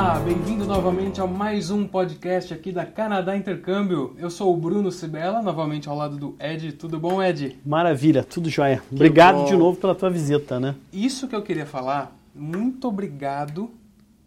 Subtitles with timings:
[0.00, 4.14] Olá, bem-vindo novamente a mais um podcast aqui da Canadá Intercâmbio.
[4.16, 6.70] Eu sou o Bruno Cibela, novamente ao lado do Ed.
[6.74, 7.58] Tudo bom, Ed?
[7.66, 8.80] Maravilha, tudo jóia.
[8.92, 10.76] Obrigado de novo pela tua visita, né?
[10.92, 13.72] Isso que eu queria falar, muito obrigado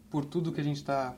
[0.10, 1.14] por tudo que a gente está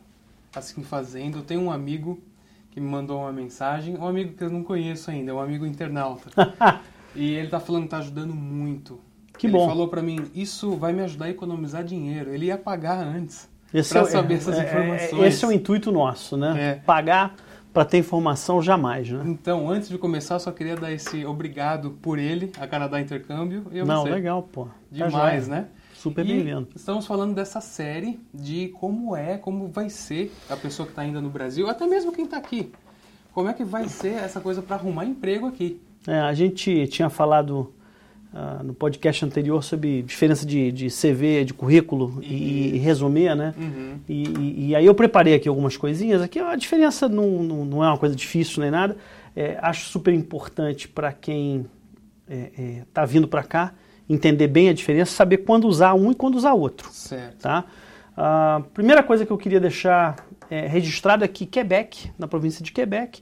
[0.56, 1.40] assim fazendo.
[1.40, 2.22] Eu tenho um amigo
[2.70, 6.30] que me mandou uma mensagem, um amigo que eu não conheço ainda, um amigo internauta.
[7.16, 9.00] e ele tá falando que tá ajudando muito.
[9.36, 9.68] Que ele bom.
[9.68, 12.32] falou para mim, isso vai me ajudar a economizar dinheiro.
[12.32, 13.52] Ele ia pagar antes
[13.82, 15.24] para é, saber essas é, é, informações.
[15.24, 16.56] Esse é o intuito nosso, né?
[16.58, 16.76] É.
[16.76, 17.36] Pagar
[17.74, 19.24] para ter informação jamais, né?
[19.26, 23.66] Então, antes de começar, só queria dar esse obrigado por ele, a Canadá Intercâmbio.
[23.72, 24.12] E Não, você.
[24.12, 24.66] legal, pô.
[24.66, 25.66] Tá Demais, né?
[25.96, 26.68] Super bem-vindo.
[26.76, 31.20] Estamos falando dessa série de como é, como vai ser a pessoa que está ainda
[31.20, 32.72] no Brasil, até mesmo quem está aqui.
[33.34, 35.82] Como é que vai ser essa coisa para arrumar emprego aqui?
[36.06, 37.74] É, a gente tinha falado
[38.34, 43.54] ah, no podcast anterior sobre diferença de, de CV, de currículo e, e resumê, né?
[43.58, 44.00] Uhum.
[44.10, 46.22] E, e- e aí eu preparei aqui algumas coisinhas.
[46.22, 48.98] Aqui a diferença não, não, não é uma coisa difícil nem nada.
[49.36, 51.66] É, acho super importante para quem
[52.88, 53.74] está vindo para cá
[54.10, 56.90] entender bem a diferença, saber quando usar um e quando usar outro.
[56.92, 57.42] Certo.
[57.42, 57.64] Tá?
[58.18, 60.16] A primeira coisa que eu queria deixar
[60.50, 63.22] é, registrado é que Quebec, na província de Quebec,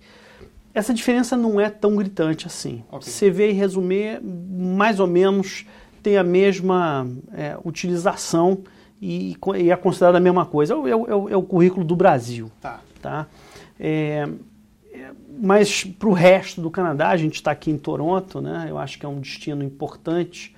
[0.73, 2.83] essa diferença não é tão gritante assim.
[2.91, 3.11] Ok.
[3.11, 5.65] CV e resumê, mais ou menos,
[6.03, 8.59] tem a mesma é, utilização
[9.01, 10.73] e, e é considerada a mesma coisa.
[10.73, 12.49] É o, é é o- é o currículo do Brasil.
[12.61, 12.79] Tá.
[13.01, 13.27] Tá?
[13.79, 14.27] É,
[14.93, 15.09] é,
[15.41, 18.67] mas para o resto do Canadá, a gente está aqui em Toronto, né?
[18.69, 20.55] eu acho que é um destino importante.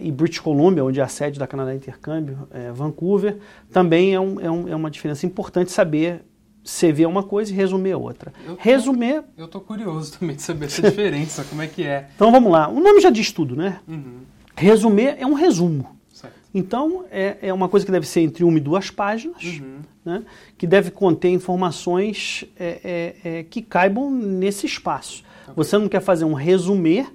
[0.00, 3.36] E British Columbia, onde é a sede da Canadá Intercâmbio, é, Vancouver,
[3.70, 6.22] também um- um- é uma diferença importante saber
[6.68, 8.32] CV é uma coisa e resumir outra.
[8.46, 12.08] Eu tô- Resumir, Eu tô curioso também de saber essa diferença, como é que é.
[12.14, 13.80] então vamos lá, o nome já diz tudo, né?
[13.88, 14.20] Uhum.
[14.54, 15.96] Resumir é um resumo.
[16.12, 16.34] Certo.
[16.52, 19.78] Então, é, é uma coisa que deve ser entre uma e duas páginas, Uhum.
[20.04, 20.22] né,
[20.58, 25.22] que deve conter informações é, é, é, que caibam nesse espaço.
[25.56, 27.06] Você não quer fazer um resumê,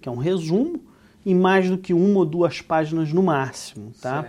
[0.00, 0.80] que é um resumo,
[1.26, 3.92] em mais do que uma ou duas páginas no máximo.
[4.00, 4.26] Tá?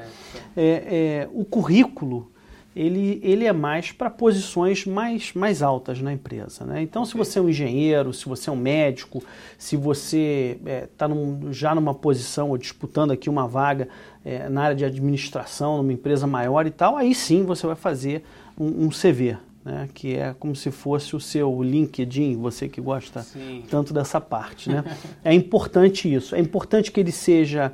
[0.56, 2.32] É, é, o currículo
[2.76, 6.66] ele, ele é mais para posições mais, mais altas na empresa.
[6.66, 6.82] Né?
[6.82, 9.24] Então, se você é um engenheiro, se você é um médico,
[9.58, 10.60] se você
[10.92, 11.08] está
[11.52, 13.88] já numa posição ou disputando aqui uma vaga
[14.26, 18.24] é, na área de administração, numa empresa maior e tal, aí sim você vai fazer
[18.60, 19.88] um, um CV, né?
[19.94, 23.64] que é como se fosse o seu LinkedIn, você que gosta Sim.
[23.70, 24.70] tanto dessa parte.
[24.70, 24.84] Né?
[25.24, 26.36] é importante isso.
[26.36, 27.72] É importante que ele seja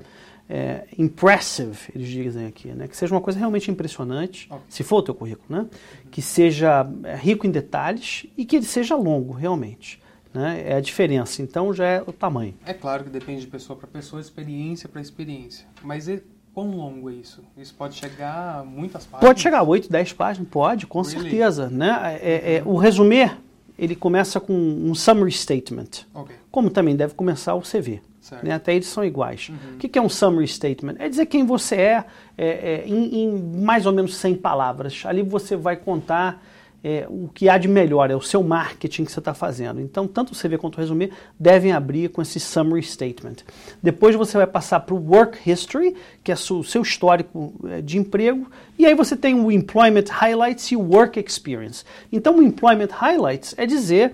[0.54, 2.86] é, impressive, eles dizem aqui, né?
[2.86, 4.62] que seja uma coisa realmente impressionante, Ok.
[4.68, 5.66] se for o teu currículo, né?
[6.12, 10.02] que seja é, rico em detalhes e que ele seja longo, realmente.
[10.34, 10.64] Né?
[10.66, 11.42] É a diferença.
[11.42, 12.54] Então já é o tamanho.
[12.66, 15.66] É claro que depende de pessoa para pessoa, experiência para experiência.
[15.82, 16.22] Mas e
[16.54, 17.42] quão longo é isso?
[17.56, 19.30] Isso pode chegar a muitas páginas?
[19.30, 20.50] Pode chegar a 8, 10 páginas?
[20.50, 21.22] Pode, com Really?
[21.22, 21.70] certeza.
[21.70, 22.20] Né?
[22.22, 23.32] É, é, o resumê,
[23.80, 28.02] ele começa com um summary statement, Ok, como também deve começar o CV.
[28.44, 28.54] Né?
[28.54, 29.50] Até eles são iguais.
[29.50, 29.76] Uhum.
[29.76, 30.96] O que é um summary statement?
[31.00, 32.06] É dizer quem você é,
[32.38, 35.04] é, é, em, em mais ou menos 100 palavras.
[35.06, 36.42] Ali você vai contar
[36.84, 39.80] é, o que há de melhor, é o seu marketing que você está fazendo.
[39.80, 43.38] Então, tanto o CV quanto o resumê devem abrir com esse summary statement.
[43.82, 47.98] Depois você vai passar para o work history, que é o seu histórico é, de
[47.98, 51.84] emprego, e aí você tem o employment highlights e o work experience.
[52.12, 54.14] Então, o employment highlights é dizer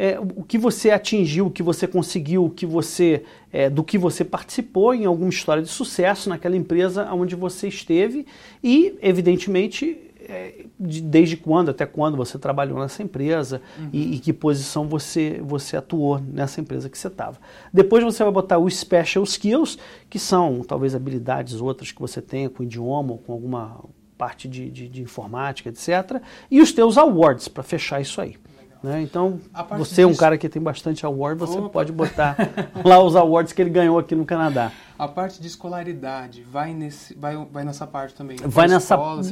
[0.00, 3.98] é, o que você atingiu, o que você conseguiu, o que você, é, do que
[3.98, 8.24] você participou em alguma história de sucesso naquela empresa onde você esteve
[8.62, 9.98] e, evidentemente,
[10.30, 13.60] é, de- desde quando, até quando você trabalhou nessa empresa
[13.92, 17.38] e, e que posição você, você atuou nessa empresa que você estava.
[17.72, 19.78] Depois você vai botar os special skills,
[20.08, 23.80] que são talvez habilidades outras que você tenha com idioma ou com alguma
[24.16, 26.20] parte de, de- de informática, etc.
[26.50, 28.36] E os teus awards para fechar isso aí.
[28.82, 29.02] Né?
[29.02, 29.40] Então,
[29.76, 31.68] você é um disso- cara que tem bastante award, você Opa.
[31.68, 32.36] pode botar
[32.84, 34.70] lá os awards que ele ganhou aqui no Canadá.
[34.98, 38.36] A parte de escolaridade vai, nesse, vai, vai nessa parte também.
[38.44, 39.22] Vai nessa, escola,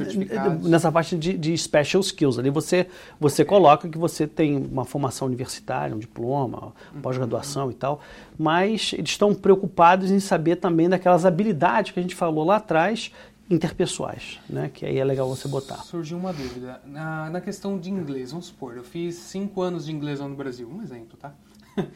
[0.63, 2.39] nessa parte de, de special skills.
[2.39, 2.87] Ali você,
[3.19, 6.73] você coloca que você tem uma formação universitária, um diploma,
[7.03, 8.01] pós-graduação e tal,
[8.39, 13.11] mas eles estão preocupados em saber também daquelas habilidades que a gente falou lá atrás,
[13.49, 14.71] interpessoais, né?
[14.73, 15.77] que aí é legal você botar.
[15.79, 16.81] Surgiu uma dúvida.
[16.85, 20.35] Na, na questão de inglês, vamos supor, eu fiz cinco anos de inglês lá no
[20.37, 21.33] Brasil, um exemplo, tá?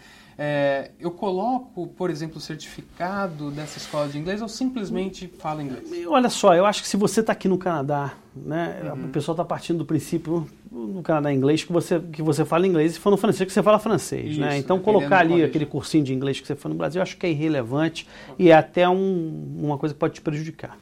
[0.43, 5.87] É, eu coloco, por exemplo, o certificado dessa escola de inglês ou simplesmente falo inglês?
[6.07, 9.45] Olha só, eu acho que se você está aqui no Canadá, né, o pessoal está
[9.45, 13.47] partindo do princípio no Canadá inglês que você que você fala inglês e no francês
[13.47, 14.57] que você fala francês, Isso, né?
[14.57, 15.47] Então colocar ali colégio.
[15.51, 18.09] aquele cursinho de inglês que você foi no Brasil, eu acho que é irrelevante
[18.39, 20.79] e é até um- uma coisa que pode te prejudicar.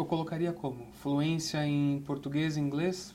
[0.00, 0.86] Eu colocaria como?
[1.02, 3.14] Fluência em português, inglês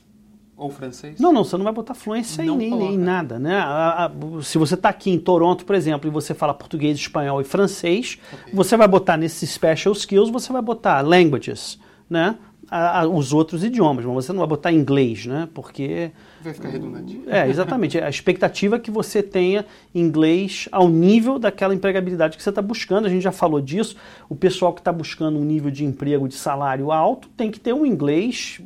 [0.56, 1.18] ou francês?
[1.18, 2.92] Não, não, você não vai botar fluência em, coloca.
[2.92, 3.56] em nada, né?
[3.56, 7.40] A- a- se você está aqui em Toronto, por exemplo, e você fala português, espanhol
[7.40, 8.52] e francês, Ok.
[8.54, 11.78] você vai botar nesses special skills, você vai botar languages,
[12.08, 12.36] né?
[12.70, 15.48] A- a- os outros idiomas, mas você não vai botar inglês, né?
[15.52, 16.10] Porque
[16.42, 17.20] Vai ficar redundante.
[17.26, 17.98] é, exatamente.
[17.98, 19.64] A expectativa é que você tenha
[19.94, 23.06] inglês ao nível daquela empregabilidade que você está buscando.
[23.06, 23.96] A gente já falou disso.
[24.28, 27.72] O pessoal que está buscando um nível de emprego de salário alto tem que ter
[27.72, 28.60] um inglês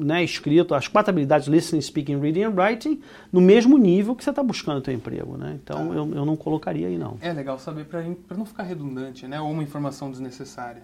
[0.00, 3.00] né, escrito, as quatro habilidades, listening, speaking, reading and writing,
[3.32, 5.36] no mesmo nível que você está buscando o teu emprego.
[5.36, 5.58] Né?
[5.62, 7.16] Então eu, eu não colocaria aí não.
[7.20, 8.02] É legal saber para
[8.36, 9.40] não ficar redundante, né?
[9.40, 10.82] Ou uma informação desnecessária.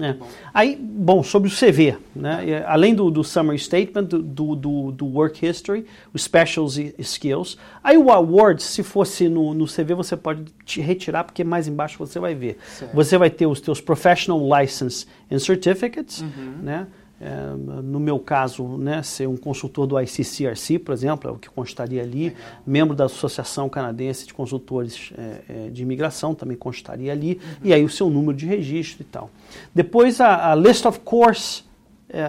[0.00, 0.12] É.
[0.12, 0.26] bom.
[0.52, 2.48] Aí, bom, sobre o CV, né?
[2.50, 6.94] é, além do, do summary statement, do, do, do- do work history, os specials e
[6.98, 7.56] skills.
[7.82, 11.96] Aí o award, se fosse no, no CV, você pode te retirar, porque mais embaixo
[11.98, 12.58] você vai ver.
[12.78, 12.94] Certo.
[12.94, 16.54] Você vai ter os teus professional license and certificates, Uhum.
[16.62, 16.86] né?
[17.18, 21.48] É, no meu caso, né, ser um consultor do ICCRC, por exemplo, é o que
[21.48, 22.24] constaria ali.
[22.24, 22.42] Legal.
[22.66, 27.40] Membro da Associação Canadense de Consultores é, é, de Imigração também constaria ali.
[27.64, 29.30] E aí o seu número de registro e tal.
[29.74, 31.64] Depois a, a list of course
[32.10, 32.28] é,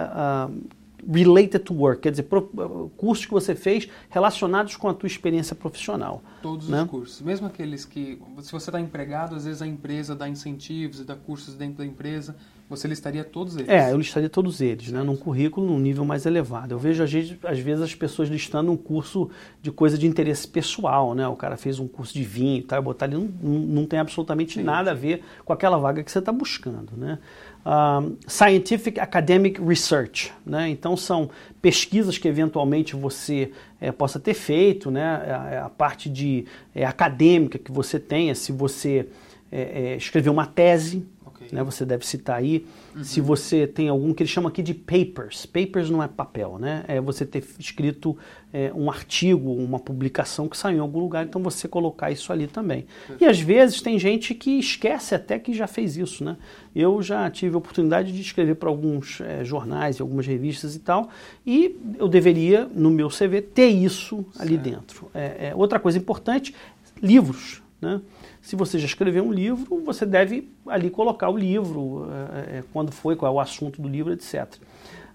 [1.10, 5.08] related to work, quer dizer, pro- ah, cursos que você fez relacionados com a tua
[5.08, 6.22] experiência profissional.
[6.42, 6.84] Todos né?
[6.84, 7.22] os cursos.
[7.22, 11.16] Mesmo aqueles que, se você está empregado, às vezes a empresa dá incentivos e dá
[11.16, 12.36] cursos dentro da empresa,
[12.70, 13.70] você listaria todos eles.
[13.70, 16.74] É, eu listaria todos eles, né, num currículo num nível mais elevado.
[16.74, 19.30] Eu vejo às vezes, às vezes as pessoas listando um curso
[19.62, 21.26] de coisa de interesse pessoal, né?
[21.28, 24.56] O cara fez um curso de vinho e tal, botar ali não, não, tem absolutamente
[24.56, 27.20] Sim, nada a ver com aquela vaga que você está buscando, né?
[27.66, 30.70] Ah, scientific Academic Research, né?
[30.70, 31.30] Então são
[31.62, 35.04] pesquisas que eventualmente você eh, possa ter feito, né?
[35.04, 39.08] A, a parte de eh, acadêmica que você tenha, se você
[39.52, 41.06] eh, escreveu uma tese.
[41.54, 41.64] Né?
[41.64, 42.66] Você deve citar aí.
[43.02, 45.46] Se você tem algum que eles chamam aqui de papers.
[45.46, 46.84] Papers não é papel, né?
[46.88, 48.18] É você ter escrito
[48.52, 52.48] é, um artigo, uma publicação que saiu em algum lugar, então você colocar isso ali
[52.48, 52.86] também.
[53.20, 56.38] E às vezes tem gente que esquece até que já fez isso, né?
[56.76, 60.80] Eu já tive a oportunidade de escrever para alguns é, jornais e algumas revistas e
[60.80, 61.10] tal,
[61.46, 64.64] e eu deveria, no meu CV, ter isso ali Certo.
[64.64, 65.12] dentro.
[65.14, 66.56] É, é, outra coisa importante,
[67.02, 68.02] livros, né?
[68.42, 73.16] Se você já escreveu um livro, você deve ali colocar o livro, é, quando foi,
[73.16, 74.48] qual é o assunto do livro, etc.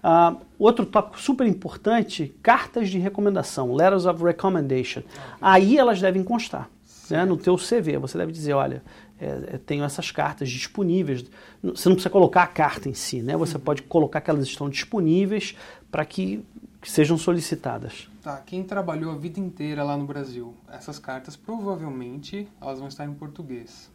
[0.01, 5.01] Ah, outro tópico super importante, cartas de recomendação, letters of recommendation.
[5.41, 6.69] Aí elas devem constar
[7.09, 7.97] né, no teu CV.
[7.99, 8.83] Você deve dizer, olha,
[9.19, 11.23] é, tenho essas cartas disponíveis.
[11.63, 13.37] Você não precisa colocar a carta em si, né?
[13.37, 15.55] Você pode colocar que elas estão disponíveis
[15.89, 16.43] para que,
[16.83, 18.09] que sejam solicitadas.
[18.21, 23.05] Tá, quem trabalhou a vida inteira lá no Brasil, essas cartas provavelmente elas vão estar
[23.05, 23.89] em português.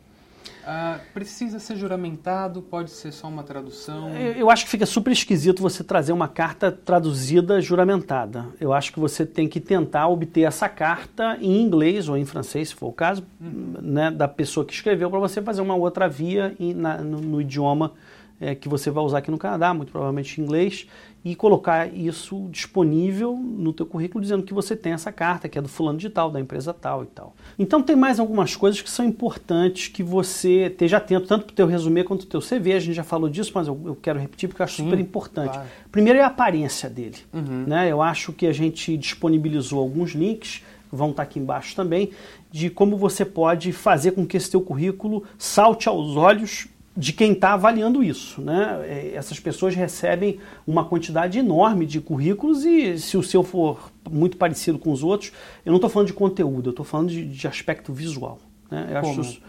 [0.67, 2.63] Ah, precisa ser juramentado?
[2.63, 4.09] Pode ser só uma tradução?
[4.17, 8.47] Eu eu acho que fica super esquisito você trazer uma carta traduzida juramentada.
[8.59, 12.71] Eu acho que você tem que tentar obter essa carta em inglês ou em francês,
[12.71, 16.55] se for o caso, né, da pessoa que escreveu, para você fazer uma outra via
[16.59, 17.93] em- na- no, no idioma
[18.41, 20.87] eh, que você vai usar aqui no Canadá, muito provavelmente inglês,
[21.25, 25.63] e colocar isso disponível no teu currículo dizendo que você tem essa carta, que é
[25.63, 27.35] do fulano de tal, da empresa tal e tal.
[27.59, 31.57] Então tem mais algumas coisas que são importantes que você esteja atento, tanto para o
[31.57, 33.97] teu resumê quanto para o teu CV, a gente já falou disso, mas eu, eu
[33.97, 35.53] quero repetir porque eu acho Sim, super importante.
[35.53, 35.69] claro.
[35.91, 37.17] Primeiro é a aparência dele.
[37.33, 37.65] Uhum.
[37.67, 37.91] Né?
[37.91, 42.11] Eu acho que a gente disponibilizou alguns links, vão estar aqui embaixo também,
[42.51, 47.33] de como você pode fazer com que esse teu currículo salte aos olhos de quem
[47.33, 48.41] está avaliando isso.
[48.43, 48.81] Né?
[48.89, 54.37] É, Essas pessoas recebem uma quantidade enorme de currículos e se o seu for muito
[54.37, 55.33] parecido com os outros,
[55.65, 58.39] eu não estou falando de conteúdo, eu estou falando de, de aspecto visual.
[58.71, 58.89] Né?
[58.91, 59.21] Eu acho Como?
[59.23, 59.41] isso-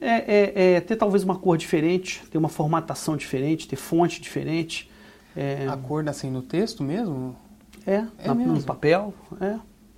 [0.00, 0.14] é,
[0.54, 4.88] é- é ter talvez uma cor diferente, ter uma formatação diferente, ter fonte diferente.
[5.36, 7.36] É, A cor assim no texto mesmo?
[7.86, 8.62] é, É na- no mesmo?
[8.64, 9.12] papel.
[9.40, 9.56] É.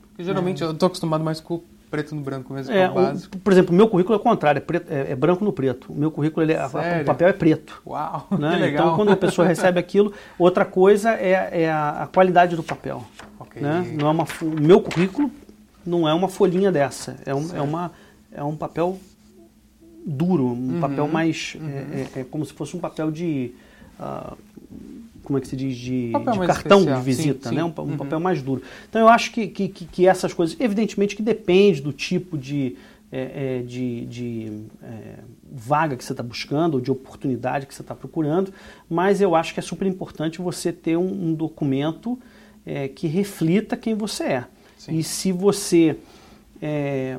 [0.09, 1.63] Porque geralmente eu tô acostumado mais com
[1.93, 3.37] preto no branco mesmo, É, é o básico.
[3.37, 5.53] o- por exemplo, o meu currículo é o contrário, é, preto- é- é branco no
[5.53, 5.93] preto.
[5.93, 7.83] O meu currículo, ele é- a- o papel é preto.
[7.87, 8.55] Uau, né?
[8.55, 8.85] que legal.
[8.87, 13.05] Então, quando a pessoa recebe aquilo, outra coisa é, é a, a qualidade do papel.
[13.39, 13.61] Ok.
[13.61, 13.95] Né?
[14.01, 15.31] Não é uma, o meu currículo
[15.87, 17.93] não é uma folhinha dessa, é um, é uma,
[18.33, 18.99] é um papel
[20.07, 21.57] duro, um Uhum, papel mais.
[21.61, 22.07] uhum.
[22.17, 23.53] É, como se fosse um papel de.
[24.01, 24.33] ah,
[25.33, 25.77] como é que se diz?
[25.77, 26.43] De, de cartão
[26.81, 27.63] especial, de visita, sim, né?
[27.63, 27.73] sim.
[27.81, 27.97] Um, um Uhum.
[27.97, 28.61] papel mais duro.
[28.89, 32.77] Então eu acho que, que, que- essas coisas, evidentemente que depende do tipo de,
[33.11, 35.15] é, é, de, de, é,
[35.51, 38.53] vaga que você está buscando, ou de oportunidade que você está procurando,
[38.91, 42.19] mas eu acho que é super importante você ter um, um documento
[42.67, 44.45] é, que reflita quem você é.
[44.77, 44.99] Sim.
[44.99, 45.97] E se você
[46.61, 47.19] é,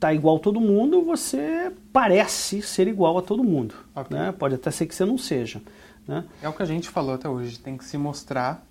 [0.00, 3.74] tá igual a todo mundo, você parece ser igual a todo mundo.
[3.94, 4.16] Ok.
[4.16, 4.32] né?
[4.36, 5.62] Pode até ser que você não seja.
[6.06, 6.24] Né?
[6.42, 8.64] É o que a gente falou até hoje, tem que se mostrar.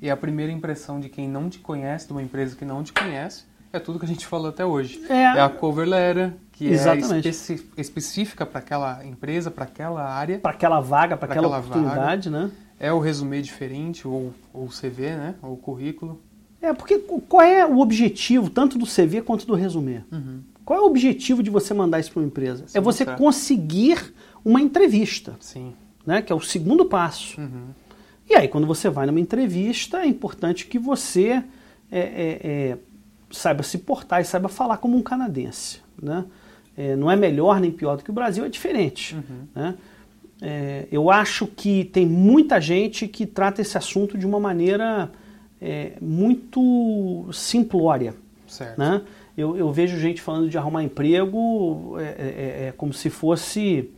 [0.00, 2.92] E a primeira impressão de quem não te conhece, de uma empresa que não te
[2.92, 5.02] conhece, é tudo que a gente falou até hoje.
[5.08, 7.26] É, É a cover letter, que Exatamente.
[7.26, 10.38] é especi- específica para aquela empresa, para aquela área.
[10.38, 12.50] Para aquela vaga, para aquela, aquela oportunidade, né?
[12.80, 15.34] É o resumê diferente, ou o CV, né?
[15.42, 16.22] Ou o currículo.
[16.62, 20.02] É, porque qu- qual é o objetivo, tanto do CV quanto do resumê?
[20.64, 22.64] Qual é o objetivo de você mandar isso para uma empresa?
[22.68, 24.14] Se é você conseguir
[24.44, 25.74] uma entrevista, Sim.
[26.08, 26.22] Né?
[26.22, 27.38] Que é o segundo passo.
[27.38, 27.66] Uhum.
[28.30, 31.44] E aí, quando você vai numa entrevista, é importante que você
[31.92, 32.78] é, é, é,
[33.30, 35.80] saiba se portar e saiba falar como um canadense.
[36.02, 36.24] Né?
[36.74, 39.14] É, não é melhor nem pior do que o Brasil, é diferente.
[39.54, 39.74] Né?
[40.40, 45.10] É, eu acho que tem muita gente que trata esse assunto de uma maneira
[45.60, 48.14] é, muito simplória.
[48.46, 48.78] Certo.
[48.78, 49.02] Né?
[49.36, 53.90] Eu, eu vejo gente falando de arrumar emprego é, é, é como se fosse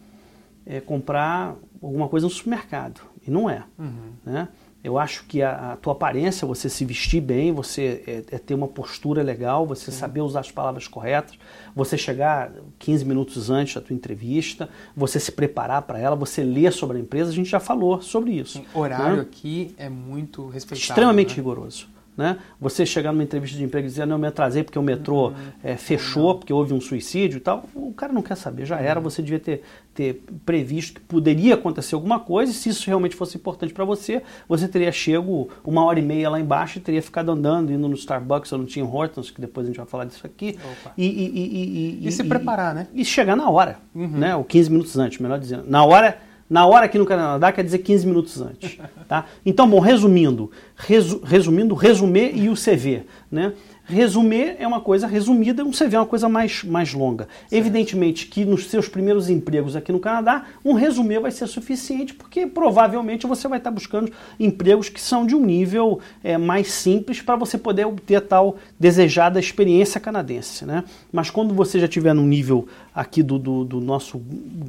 [0.87, 3.01] comprar alguma coisa no supermercado.
[3.27, 3.65] E não é.
[3.79, 4.13] Uhum.
[4.25, 4.49] Né?
[4.83, 8.55] Eu acho que a, a tua aparência, você se vestir bem, você é, é ter
[8.55, 11.39] uma postura legal, você saber usar as palavras corretas,
[11.77, 16.73] você chegar 15 minutos antes da tua entrevista, você se preparar para ela, você ler
[16.73, 18.59] sobre a empresa, a gente já falou sobre isso.
[18.59, 19.23] Sim, Horário né?
[19.23, 20.81] aqui é muito respeitado.
[20.81, 21.37] extremamente né?
[21.37, 21.87] rigoroso.
[22.17, 22.37] Né?
[22.61, 25.29] Você chegar numa entrevista de emprego e dizer, não, eu me atrasei porque o metrô
[25.29, 25.35] Uhum.
[25.65, 28.83] eh, fechou, porque houve um suicídio e tal, o cara não quer saber, já Uhum.
[28.83, 29.63] era, você devia ter,
[29.95, 34.23] ter previsto que poderia acontecer alguma coisa, e se isso realmente fosse importante para você,
[34.47, 37.95] você teria chego uma hora e meia lá embaixo e teria ficado andando, indo no
[37.95, 40.59] Starbucks ou no Tim Hortons, que depois a gente vai falar disso aqui,
[40.99, 42.89] e, e, e, E se preparar, né?
[42.93, 44.09] E chegar na hora, Uhum.
[44.09, 44.37] né?
[44.37, 45.65] Ou 15 minutos antes, melhor dizendo.
[45.67, 46.19] Na hora,
[46.51, 48.77] na hora aqui no Canadá quer dizer 15 minutos antes,
[49.09, 49.25] tá?
[49.47, 53.53] Então, bom, resumindo, resu- resumindo, resumê e o CV, né?
[53.85, 57.27] Resumê é uma coisa resumida, um CV é uma coisa mais, mais longa.
[57.51, 62.47] Evidentemente que nos seus primeiros empregos aqui no Canadá, um resumê vai ser suficiente, porque
[62.47, 67.35] provavelmente você vai estar buscando empregos que são de um nível é, mais simples para
[67.37, 70.65] você poder obter tal desejada experiência canadense.
[70.65, 70.85] Né?
[71.13, 74.21] Mas quando você já estiver no nível aqui do, do, do nosso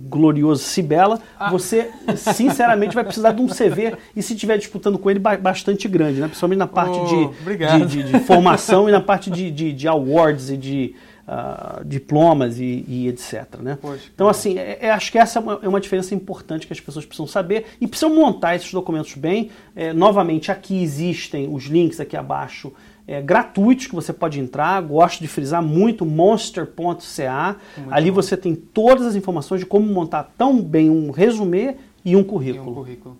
[0.10, 5.20] glorioso Cibela, você sinceramente vai precisar de um CV e se estiver disputando com ele
[5.20, 6.28] ba- bastante grande, né?
[6.28, 7.46] principalmente na parte Oh, de,
[7.86, 8.51] de, de- de formação
[8.90, 10.96] e na parte de, de, de awards e de
[11.28, 13.58] ah, diplomas e, e etc.
[13.60, 13.78] Né?
[13.82, 16.74] Poxa, então, assim, é- é- acho que essa é uma, é uma diferença importante que
[16.74, 19.50] as pessoas precisam saber e precisam montar esses documentos bem.
[19.76, 22.74] É, novamente, aqui existem os links aqui abaixo
[23.08, 24.82] é, gratuitos que você pode entrar.
[24.82, 27.56] Gosto de frisar muito monster.ca.
[27.90, 28.16] Ali bom.
[28.16, 32.22] você tem todas as informações de como montar tão bem um resumê e um E
[32.22, 32.74] um currículo.
[32.76, 33.18] currículo.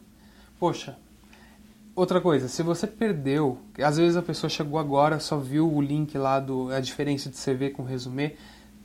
[0.60, 0.96] Poxa,
[2.02, 6.18] outra coisa, se você perdeu, às vezes a pessoa chegou agora, só viu o link
[6.18, 8.36] lá do a diferença de CV com resumê,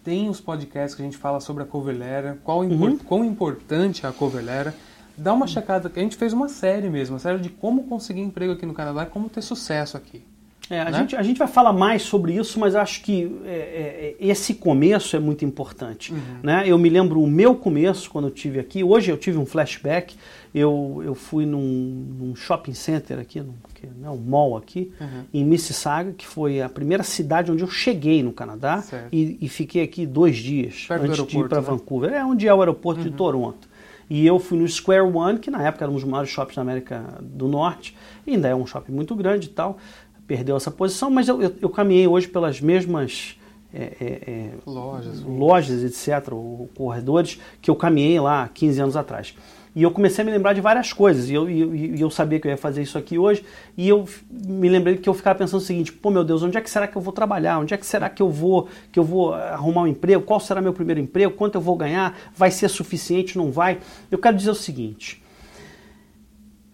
[0.05, 2.99] tem os podcasts que a gente fala sobre a cover letter, qual impor- Uhum.
[2.99, 4.73] quão importante é a cover letter.
[5.19, 8.53] Dá uma checada, a gente fez uma série mesmo, uma série de como conseguir emprego
[8.53, 10.23] aqui no Canadá e como ter sucesso aqui.
[10.69, 10.99] É, a, né?
[10.99, 14.55] gente, a gente vai falar mais sobre isso, mas acho que é, é, é, esse
[14.55, 16.13] começo é muito importante.
[16.13, 16.19] Uhum.
[16.43, 16.65] Né?
[16.67, 18.83] Eu me lembro o meu começo, quando eu tive aqui.
[18.83, 20.17] Hoje eu tive um flashback.
[20.55, 25.25] Eu, eu fui num, num shopping center aqui, num, que, né, um mall aqui, Uhum.
[25.35, 28.83] em Mississauga, que foi a primeira cidade onde eu cheguei no Canadá.
[29.13, 31.67] E, e fiquei aqui dois dias Perto antes de ir para né?
[31.67, 32.13] Vancouver.
[32.13, 33.69] É onde é o aeroporto de Toronto.
[34.09, 36.63] E eu fui no Square One, que na época era um dos maiores shoppings da
[36.63, 37.97] América do Norte,
[38.27, 39.79] ainda é um shopping muito grande e tal.
[40.27, 43.39] Perdeu essa posição, mas eu, eu, eu caminhei hoje pelas mesmas
[43.73, 45.23] é, é, é, Lojas.
[45.23, 49.35] lojas, etc., ou corredores, que eu caminhei lá 15 anos atrás.
[49.75, 52.41] E eu comecei a me lembrar de várias coisas, e eu, e- e eu sabia
[52.41, 53.45] que eu ia fazer isso aqui hoje,
[53.77, 56.61] e eu me lembrei que eu ficava pensando o seguinte, pô meu Deus, onde é
[56.63, 57.59] que será que eu vou trabalhar?
[57.59, 60.23] Onde é que será que eu vou, que eu vou arrumar um emprego?
[60.23, 61.35] Qual será meu primeiro emprego?
[61.35, 62.19] Quanto eu vou ganhar?
[62.35, 63.37] Vai ser suficiente?
[63.37, 63.79] Não vai?
[64.11, 65.23] Eu quero dizer o seguinte,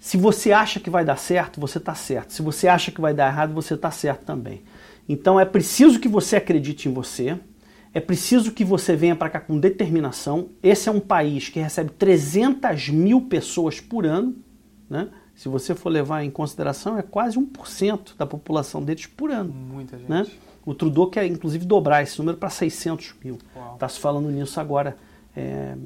[0.02, 2.32] se você acha que vai dar certo, você está certo.
[2.32, 4.64] Se você acha que vai dar errado, você está certo também.
[5.08, 7.38] Então é preciso que você acredite em você.
[7.94, 10.48] É preciso que você venha para cá com determinação.
[10.60, 14.34] Esse é um país que recebe 300 mil pessoas por ano.
[14.90, 15.08] Né?
[15.36, 19.52] Se você for levar em consideração, é quase 1% da população deles por ano.
[19.52, 20.10] Muita gente.
[20.10, 20.26] Né?
[20.66, 23.38] O Trudeau quer, inclusive, dobrar esse número para 600 mil.
[23.74, 24.96] Está se falando nisso agora,
[25.36, 25.76] é,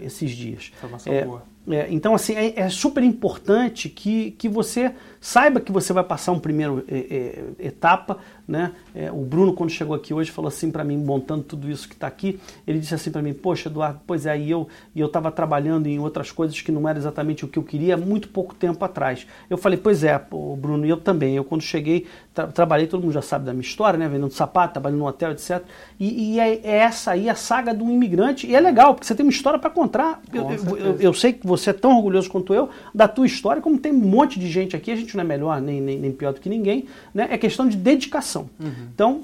[0.00, 0.72] esses dias.
[0.76, 1.52] Informação É, boa.
[1.70, 6.32] É, então, assim, é, é super importante que, que você saiba que você vai passar
[6.32, 8.72] um primeiro é, é, etapa, né?
[8.92, 11.94] É, o Bruno, quando chegou aqui hoje, falou assim para mim, montando tudo isso que
[11.94, 15.06] está aqui, ele disse assim para mim, poxa, Eduardo, pois é, e eu e eu
[15.06, 18.52] estava trabalhando em outras coisas que não era exatamente o que eu queria muito pouco
[18.54, 19.24] tempo atrás.
[19.48, 21.36] Eu falei, pois é, pô, Bruno, e eu também.
[21.36, 24.08] Eu quando cheguei, tra- trabalhei, todo mundo já sabe da minha história, né?
[24.08, 25.62] Vendendo sapato, trabalhando no hotel, etc.
[26.00, 29.14] E, e é, é essa aí a saga do imigrante, e é legal, porque você
[29.14, 30.20] tem uma história para contar.
[30.34, 33.60] Eu, eu- eu- eu sei que você é tão orgulhoso quanto eu da tua história,
[33.60, 36.12] como tem um monte de gente aqui, a gente não é melhor nem, nem, nem
[36.12, 37.28] pior do que ninguém, né?
[37.30, 38.48] É questão de dedicação.
[38.58, 38.88] Uhum.
[38.94, 39.22] Então,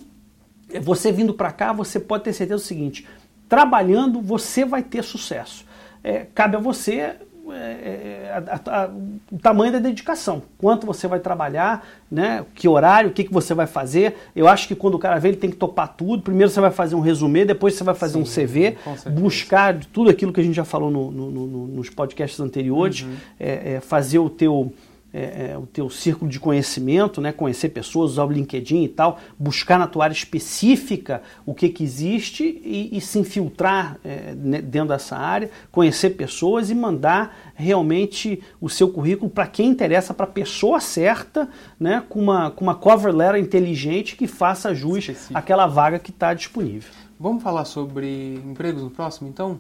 [0.80, 3.06] você vindo para cá, você pode ter certeza do seguinte:
[3.48, 5.64] trabalhando, você vai ter sucesso.
[6.02, 7.16] É, cabe a você
[7.52, 8.90] é, é, a, a,
[9.32, 13.54] o tamanho da dedicação, quanto você vai trabalhar, né, que horário, o que, que você
[13.54, 14.16] vai fazer.
[14.34, 16.22] Eu acho que quando o cara vem, ele tem que topar tudo.
[16.22, 18.76] Primeiro você vai fazer um resumê, depois você vai fazer Sim, um CV,
[19.10, 23.14] buscar tudo aquilo que a gente já falou no, no, no, nos podcasts anteriores, uhum.
[23.38, 24.72] é, é, fazer o teu
[25.12, 29.18] é, é, o teu círculo de conhecimento, né, conhecer pessoas, usar o LinkedIn e tal,
[29.38, 34.60] buscar na tua área específica o que, que existe e, e se infiltrar é, né,
[34.60, 40.24] dentro dessa área, conhecer pessoas e mandar realmente o seu currículo para quem interessa, para
[40.24, 41.48] a pessoa certa,
[41.80, 45.38] né, com, uma, com uma cover letter inteligente que faça jus Específico.
[45.38, 46.90] àquela vaga que está disponível.
[47.20, 49.58] Vamos falar sobre empregos no próximo, então?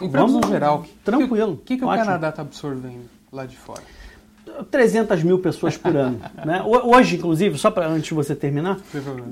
[0.00, 0.86] Empregos Vamos, no geral.
[1.04, 1.52] Tranquilo.
[1.52, 3.82] O que, que, que o Canadá está absorvendo lá de fora?
[4.70, 6.20] 300 mil pessoas por ano.
[6.44, 6.62] né?
[6.62, 8.78] Hoje, inclusive, só para antes de você terminar,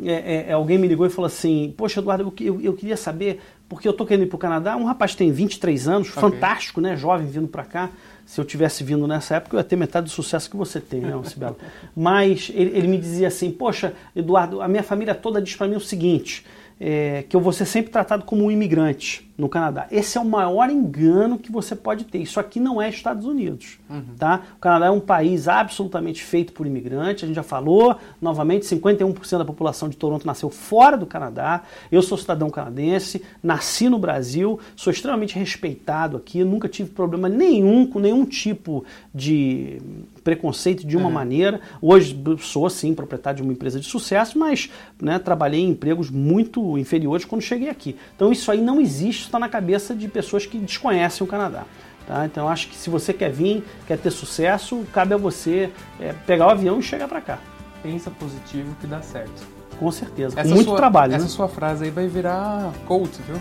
[0.04, 2.96] é, é, é, alguém me ligou e falou assim: Poxa, Eduardo, eu, eu, eu queria
[2.96, 4.76] saber, porque eu estou querendo ir para o Canadá.
[4.76, 6.20] Um rapaz tem 23 anos, okay.
[6.20, 6.96] fantástico, né?
[6.96, 7.90] Jovem vindo para cá.
[8.24, 11.00] Se eu tivesse vindo nessa época, eu ia ter metade do sucesso que você tem,
[11.00, 11.56] né, Cibela?
[11.94, 15.76] Mas ele, ele me dizia assim: Poxa, Eduardo, a minha família toda diz para mim
[15.76, 16.44] o seguinte.
[16.80, 19.86] É, que eu vou ser sempre tratado como um imigrante no Canadá.
[19.90, 22.18] Esse é o maior engano que você pode ter.
[22.18, 23.78] Isso aqui não é Estados Unidos.
[23.88, 24.14] Uhum.
[24.18, 24.42] Tá?
[24.56, 27.24] O Canadá é um país absolutamente feito por imigrantes.
[27.24, 31.62] A gente já falou, novamente, 51% da população de Toronto nasceu fora do Canadá.
[31.90, 37.86] Eu sou cidadão canadense, nasci no Brasil, sou extremamente respeitado aqui, nunca tive problema nenhum
[37.86, 39.80] com nenhum tipo de
[40.22, 41.12] preconceito de uma é.
[41.12, 41.60] maneira.
[41.80, 46.78] Hoje sou, sim, proprietário de uma empresa de sucesso, mas né, trabalhei em empregos muito
[46.78, 47.96] inferiores quando cheguei aqui.
[48.14, 51.64] Então isso aí não existe está na cabeça de pessoas que desconhecem o Canadá.
[52.06, 52.26] Tá?
[52.26, 56.46] Então acho que se você quer vir, quer ter sucesso, cabe a você é, pegar
[56.46, 57.38] o avião e chegar para cá.
[57.82, 59.42] Pensa positivo que dá certo.
[59.78, 61.14] Com certeza, essa com muito sua, trabalho.
[61.14, 61.30] Essa né?
[61.30, 63.36] sua frase aí vai virar coach, viu?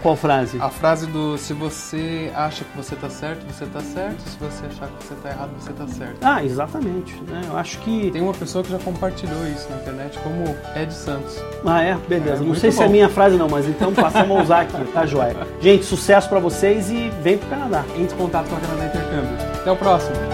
[0.00, 0.58] Qual frase?
[0.60, 4.20] A frase do se você acha que você está certo, você está certo.
[4.20, 6.16] Se você achar que você está errado, você está certo.
[6.22, 7.14] Ah, exatamente.
[7.22, 7.42] Né?
[7.46, 8.10] Eu acho que.
[8.10, 11.36] Tem uma pessoa que já compartilhou isso na internet, como Ed Santos.
[11.64, 11.96] Ah, é?
[12.08, 12.42] Beleza.
[12.42, 12.76] É, não sei bom.
[12.76, 15.36] se é minha frase, não, mas então passamos a usar aqui, tá, joia?
[15.60, 17.84] Gente, sucesso para vocês e vem pro Canadá.
[17.96, 19.36] Entre em contato com a Canadá Intercâmbio.
[19.60, 20.31] Até o próximo.